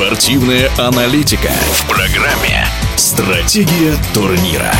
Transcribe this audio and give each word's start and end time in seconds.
Спортивная 0.00 0.70
аналитика 0.78 1.50
в 1.72 1.86
программе 1.86 2.66
«Стратегия 2.96 3.94
турнира». 4.14 4.72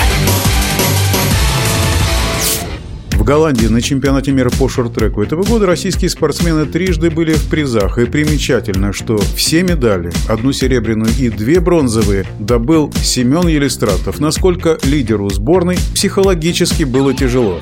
В 3.13 3.23
Голландии 3.23 3.67
на 3.67 3.83
чемпионате 3.83 4.33
мира 4.33 4.49
по 4.49 4.67
шорт-треку 4.67 5.23
этого 5.23 5.45
года 5.45 5.67
российские 5.67 6.09
спортсмены 6.09 6.65
трижды 6.65 7.11
были 7.11 7.35
в 7.35 7.51
призах. 7.51 7.99
И 7.99 8.07
примечательно, 8.07 8.95
что 8.95 9.19
все 9.37 9.63
медали, 9.63 10.11
одну 10.27 10.53
серебряную 10.53 11.13
и 11.19 11.29
две 11.29 11.61
бронзовые, 11.61 12.25
добыл 12.39 12.91
Семен 13.03 13.47
Елистратов. 13.47 14.21
Насколько 14.21 14.79
лидеру 14.85 15.29
сборной 15.29 15.77
психологически 15.95 16.85
было 16.85 17.13
тяжело. 17.13 17.61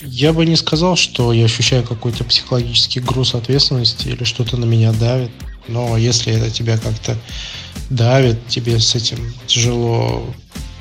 Я 0.00 0.32
бы 0.32 0.46
не 0.46 0.56
сказал, 0.56 0.96
что 0.96 1.34
я 1.34 1.44
ощущаю 1.44 1.82
какой-то 1.82 2.24
психологический 2.24 3.00
груз 3.00 3.34
ответственности 3.34 4.08
или 4.08 4.24
что-то 4.24 4.56
на 4.56 4.64
меня 4.64 4.92
давит. 4.92 5.30
Но 5.68 5.96
если 5.96 6.32
это 6.32 6.50
тебя 6.50 6.78
как-то 6.78 7.16
давит, 7.90 8.46
тебе 8.48 8.80
с 8.80 8.94
этим 8.94 9.18
тяжело 9.46 10.24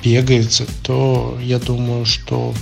бегается, 0.04 0.66
то 0.84 1.38
я 1.42 1.60
думаю, 1.60 2.06
что 2.06 2.54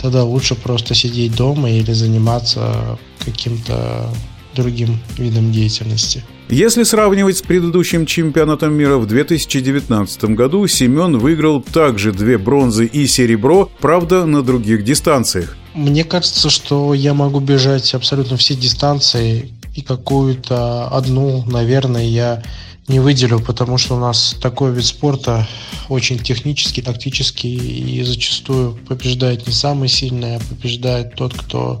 тогда 0.00 0.24
лучше 0.24 0.54
просто 0.54 0.94
сидеть 0.94 1.34
дома 1.34 1.70
или 1.70 1.92
заниматься 1.92 2.98
каким-то 3.24 4.10
другим 4.54 4.98
видом 5.18 5.52
деятельности. 5.52 6.24
Если 6.48 6.84
сравнивать 6.84 7.38
с 7.38 7.42
предыдущим 7.42 8.06
чемпионатом 8.06 8.72
мира 8.72 8.98
в 8.98 9.06
2019 9.06 10.24
году, 10.36 10.66
Семен 10.68 11.18
выиграл 11.18 11.60
также 11.60 12.12
две 12.12 12.38
бронзы 12.38 12.86
и 12.86 13.06
серебро, 13.08 13.68
правда, 13.80 14.26
на 14.26 14.42
других 14.42 14.84
дистанциях. 14.84 15.56
Мне 15.74 16.04
кажется, 16.04 16.48
что 16.48 16.94
я 16.94 17.14
могу 17.14 17.40
бежать 17.40 17.92
абсолютно 17.94 18.36
все 18.36 18.54
дистанции, 18.54 19.50
и 19.76 19.82
какую-то 19.82 20.88
одну, 20.88 21.44
наверное, 21.44 22.04
я 22.04 22.42
не 22.88 22.98
выделю, 22.98 23.40
потому 23.40 23.78
что 23.78 23.96
у 23.96 24.00
нас 24.00 24.34
такой 24.40 24.72
вид 24.72 24.86
спорта 24.86 25.46
очень 25.88 26.18
технический, 26.18 26.82
тактический, 26.82 27.56
и 27.56 28.02
зачастую 28.02 28.78
побеждает 28.88 29.46
не 29.46 29.52
самый 29.52 29.88
сильный, 29.88 30.36
а 30.36 30.40
побеждает 30.40 31.14
тот, 31.14 31.34
кто 31.34 31.78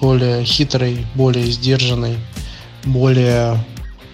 более 0.00 0.44
хитрый, 0.44 1.04
более 1.14 1.50
сдержанный, 1.50 2.16
более 2.84 3.62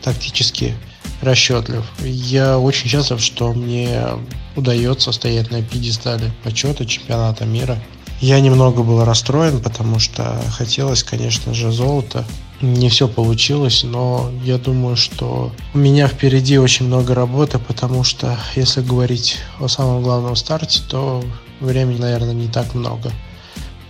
тактически 0.03 0.75
расчетлив. 1.23 1.85
Я 2.03 2.59
очень 2.59 2.89
счастлив, 2.89 3.21
что 3.21 3.53
мне 3.53 4.01
удается 4.57 5.13
стоять 5.13 5.51
на 5.51 5.63
пьедестале 5.63 6.33
почета 6.43 6.87
чемпионата 6.87 7.45
мира. 7.45 7.79
Я 8.21 8.39
немного 8.41 8.83
был 8.83 9.03
расстроен, 9.05 9.61
потому 9.61 9.99
что 9.99 10.39
хотелось, 10.51 11.03
конечно 11.03 11.55
же, 11.55 11.73
золота 11.73 12.25
не 12.61 12.91
все 12.91 13.09
получилось, 13.09 13.83
но 13.83 14.31
я 14.45 14.59
думаю, 14.59 14.97
что 14.97 15.51
у 15.73 15.79
меня 15.79 16.07
впереди 16.07 16.59
очень 16.59 16.87
много 16.87 17.15
работы, 17.15 17.59
потому 17.59 18.05
что 18.05 18.39
если 18.55 18.83
говорить 18.83 19.39
о 19.59 19.69
самом 19.69 20.03
главном 20.03 20.37
старте, 20.37 20.83
то 20.87 21.25
времени, 21.61 21.99
наверное, 21.99 22.35
не 22.35 22.49
так 22.49 22.75
много. 22.75 23.11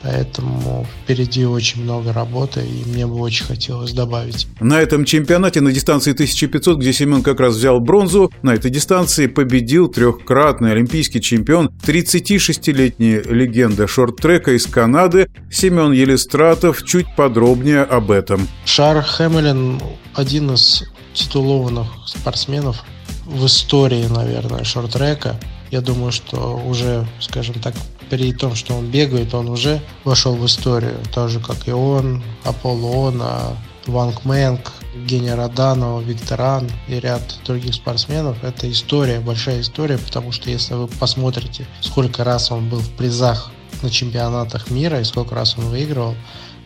Поэтому 0.02 0.86
впереди 1.04 1.44
очень 1.44 1.82
много 1.82 2.12
работы, 2.12 2.60
и 2.60 2.88
мне 2.88 3.06
бы 3.06 3.16
очень 3.16 3.44
хотелось 3.44 3.92
добавить. 3.92 4.46
На 4.58 4.80
этом 4.80 5.04
чемпионате 5.04 5.60
на 5.60 5.72
дистанции 5.72 6.12
1500, 6.12 6.78
где 6.78 6.92
Семен 6.92 7.22
как 7.22 7.38
раз 7.38 7.56
взял 7.56 7.80
бронзу, 7.80 8.32
на 8.42 8.54
этой 8.54 8.70
дистанции 8.70 9.26
победил 9.26 9.88
трехкратный 9.88 10.72
олимпийский 10.72 11.20
чемпион, 11.20 11.70
36-летняя 11.84 13.22
легенда 13.22 13.86
шорт-трека 13.86 14.52
из 14.52 14.66
Канады 14.66 15.30
Семен 15.50 15.92
Елистратов. 15.92 16.82
Чуть 16.84 17.14
подробнее 17.14 17.82
об 17.82 18.10
этом. 18.10 18.48
Шар 18.64 19.02
Хэмилин 19.02 19.80
один 20.14 20.52
из 20.52 20.84
титулованных 21.12 21.88
спортсменов 22.06 22.84
в 23.26 23.44
истории, 23.46 24.06
наверное, 24.06 24.64
шорт-трека. 24.64 25.38
Я 25.70 25.80
думаю, 25.80 26.12
что 26.12 26.60
уже, 26.66 27.06
скажем 27.20 27.54
так, 27.60 27.74
при 28.08 28.32
том, 28.32 28.54
что 28.56 28.74
он 28.74 28.90
бегает, 28.90 29.34
он 29.34 29.48
уже 29.48 29.80
вошел 30.04 30.34
в 30.34 30.44
историю, 30.44 30.96
так 31.14 31.28
же, 31.28 31.38
как 31.38 31.68
и 31.68 31.70
он, 31.70 32.22
Аполлона, 32.44 33.56
Ванг 33.86 34.24
Мэнг, 34.24 34.72
Евгения 34.94 35.34
Роданова, 35.34 36.00
Викторан 36.00 36.68
и 36.88 36.98
ряд 36.98 37.22
других 37.44 37.74
спортсменов. 37.74 38.42
Это 38.42 38.70
история, 38.70 39.20
большая 39.20 39.60
история, 39.60 39.98
потому 39.98 40.32
что 40.32 40.50
если 40.50 40.74
вы 40.74 40.88
посмотрите, 40.88 41.66
сколько 41.80 42.24
раз 42.24 42.50
он 42.50 42.68
был 42.68 42.80
в 42.80 42.90
призах 42.90 43.50
на 43.82 43.90
чемпионатах 43.90 44.70
мира 44.70 45.00
и 45.00 45.04
сколько 45.04 45.34
раз 45.34 45.56
он 45.56 45.66
выигрывал, 45.66 46.14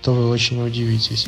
то 0.04 0.12
вы 0.12 0.28
очень 0.28 0.60
удивитесь. 0.60 1.26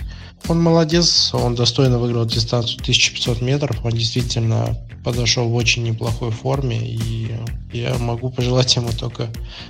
Он 0.49 0.63
молодец, 0.63 1.31
он 1.33 1.55
достойно 1.55 1.99
выиграл 1.99 2.27
дистанцию 2.27 2.79
1500 2.83 3.41
метров, 3.41 3.83
он 3.83 3.93
действительно 3.93 4.77
подошел 5.03 5.49
в 5.49 5.55
очень 5.55 5.83
неплохой 5.83 6.31
форме, 6.31 6.79
и 6.79 7.35
я 7.73 7.95
могу 7.95 8.31
пожелать 8.31 8.77
ему 8.77 8.91
только 8.93 9.29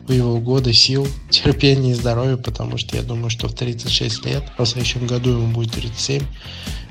в 0.09 0.12
его 0.12 0.39
годы 0.39 0.72
сил, 0.72 1.06
терпения 1.31 1.93
и 1.93 1.95
здоровья, 1.95 2.37
потому 2.37 2.78
что 2.78 2.97
я 2.97 3.03
думаю, 3.03 3.31
что 3.31 3.47
в 3.47 3.55
36 3.55 4.27
лет, 4.27 4.45
в 4.59 4.66
следующем 4.66 5.06
году 5.06 5.31
ему 5.31 5.53
будет 5.53 5.71
37, 5.72 6.22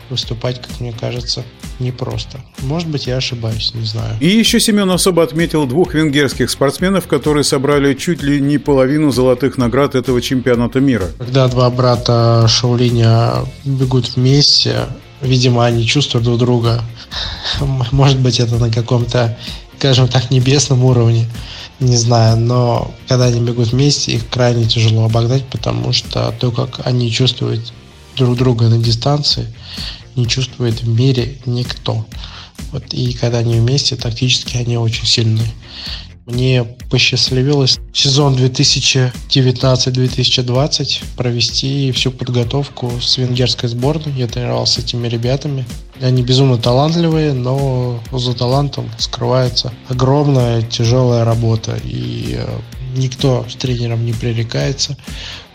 выступать, 0.10 0.62
как 0.62 0.80
мне 0.80 0.94
кажется, 0.94 1.44
непросто. 1.80 2.40
Может 2.60 2.88
быть, 2.88 3.08
я 3.08 3.18
ошибаюсь, 3.18 3.74
не 3.74 3.86
знаю. 3.86 4.16
И 4.20 4.28
еще 4.28 4.60
Семен 4.60 4.90
особо 4.90 5.24
отметил 5.24 5.66
двух 5.66 5.94
венгерских 5.94 6.50
спортсменов, 6.50 7.08
которые 7.08 7.44
собрали 7.44 7.94
чуть 7.94 8.24
ли 8.24 8.40
не 8.40 8.58
половину 8.58 9.12
золотых 9.12 9.58
наград 9.58 9.96
этого 9.96 10.22
чемпионата 10.22 10.80
мира. 10.80 11.08
Когда 11.18 11.48
два 11.48 11.70
брата 11.70 12.46
Шаулиня 12.48 13.46
бегут 13.64 14.16
вместе, 14.16 14.86
видимо, 15.22 15.66
они 15.66 15.86
чувствуют 15.86 16.26
друг 16.26 16.40
друга. 16.40 16.82
Может 17.92 18.20
быть, 18.20 18.40
это 18.40 18.56
на 18.56 18.72
каком-то, 18.72 19.38
скажем 19.78 20.08
так, 20.08 20.32
небесном 20.32 20.84
уровне 20.86 21.28
не 21.80 21.98
знаю, 21.98 22.38
но 22.38 22.92
когда 23.08 23.26
они 23.26 23.42
бегут 23.42 23.68
вместе, 23.70 24.14
их 24.14 24.30
крайне 24.30 24.66
тяжело 24.66 25.06
обогнать, 25.06 25.46
потому 25.46 25.92
что 25.92 26.34
то, 26.40 26.52
как 26.52 26.86
они 26.86 27.12
чувствуют 27.12 27.74
друг 28.16 28.38
друга 28.38 28.68
на 28.68 28.78
дистанции, 28.78 29.54
не 30.16 30.28
чувствует 30.28 30.82
в 30.82 30.88
мире 30.88 31.38
никто. 31.46 32.06
Вот, 32.72 32.94
и 32.94 33.14
когда 33.14 33.40
они 33.40 33.60
вместе, 33.60 33.96
тактически 33.96 34.58
они 34.58 34.78
очень 34.78 35.06
сильные. 35.06 35.52
Мне 36.26 36.64
посчастливилось 36.90 37.78
сезон 37.94 38.36
2019-2020 38.36 41.04
провести 41.16 41.92
всю 41.92 42.10
подготовку 42.10 43.00
с 43.00 43.20
венгерской 43.20 43.70
сборной. 43.70 44.12
Я 44.14 44.28
тренировался 44.28 44.82
с 44.82 44.86
этими 44.86 45.08
ребятами. 45.08 45.68
Они 46.02 46.24
безумно 46.24 46.58
талантливые, 46.58 47.34
но 47.34 48.00
за 48.12 48.34
талантом 48.34 48.90
скрывается 48.98 49.72
огромная 49.88 50.64
тяжелая 50.64 51.26
работа. 51.26 51.78
И 51.84 52.38
э, 52.40 52.60
никто 52.96 53.46
с 53.48 53.56
тренером 53.56 54.04
не 54.04 54.14
пререкается 54.14 54.98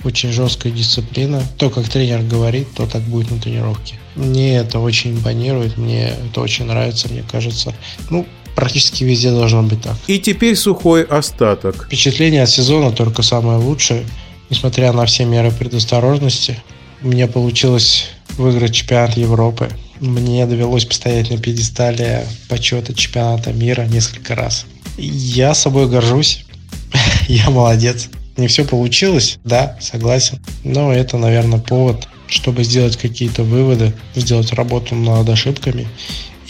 очень 0.05 0.33
жесткая 0.33 0.72
дисциплина. 0.72 1.43
То, 1.59 1.71
как 1.71 1.88
тренер 1.88 2.22
говорит, 2.22 2.69
то 2.75 2.87
так 2.87 3.03
будет 3.03 3.31
на 3.31 3.38
тренировке. 3.38 3.97
Мне 4.16 4.56
это 4.56 4.78
очень 4.78 5.12
импонирует, 5.12 5.77
мне 5.77 6.09
это 6.09 6.41
очень 6.41 6.66
нравится, 6.66 7.09
мне 7.09 7.22
кажется. 7.22 7.75
Ну, 8.11 8.27
практически 8.55 9.05
везде 9.05 9.31
должно 9.31 9.62
быть 9.62 9.83
так. 9.83 9.97
И 10.06 10.19
теперь 10.19 10.56
сухой 10.56 11.05
остаток. 11.05 11.84
Впечатление 11.87 12.43
от 12.43 12.50
сезона 12.50 12.93
только 12.93 13.22
самое 13.22 13.59
лучшее. 13.59 14.05
Несмотря 14.49 14.93
на 14.93 15.06
все 15.06 15.25
меры 15.25 15.50
предосторожности, 15.53 16.61
у 17.03 17.09
меня 17.09 17.28
получилось 17.28 18.09
выиграть 18.37 18.75
чемпионат 18.75 19.17
Европы. 19.17 19.69
Мне 20.00 20.47
довелось 20.47 20.84
постоять 20.84 21.31
на 21.31 21.38
пьедестале 21.38 22.27
почета 22.49 22.94
чемпионата 22.94 23.53
мира 23.53 23.82
несколько 23.82 24.34
раз. 24.34 24.67
Я 24.97 25.55
собой 25.55 25.88
горжусь. 25.88 26.44
Я 27.28 27.50
молодец. 27.50 28.09
Не 28.36 28.46
все 28.46 28.64
получилось, 28.64 29.38
да, 29.44 29.76
согласен. 29.80 30.38
Но 30.64 30.92
это, 30.92 31.18
наверное, 31.18 31.58
повод, 31.58 32.08
чтобы 32.26 32.64
сделать 32.64 32.96
какие-то 32.96 33.42
выводы, 33.42 33.92
сделать 34.14 34.52
работу 34.52 34.94
над 34.94 35.28
ошибками 35.28 35.87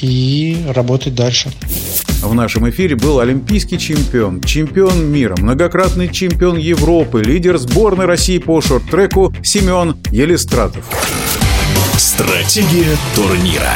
и 0.01 0.65
работать 0.69 1.15
дальше. 1.15 1.51
В 2.23 2.35
нашем 2.35 2.69
эфире 2.71 2.97
был 2.97 3.21
олимпийский 3.21 3.79
чемпион, 3.79 4.43
чемпион 4.43 5.07
мира, 5.07 5.37
многократный 5.39 6.09
чемпион 6.13 6.59
Европы, 6.59 7.23
лидер 7.23 7.57
сборной 7.59 8.07
России 8.07 8.39
по 8.39 8.61
шорт-треку 8.61 9.35
Семен 9.43 9.97
Елистратов. 10.11 10.85
Стратегия 11.97 12.97
турнира. 13.15 13.75